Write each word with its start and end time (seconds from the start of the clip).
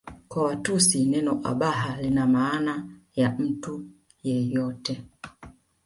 Kwa 0.29 0.43
Watusi 0.43 1.05
neno 1.05 1.41
Abaha 1.43 2.01
lina 2.01 2.27
maana 2.27 2.89
ya 3.15 3.35
mtu 3.39 3.85
yeyote 4.23 5.03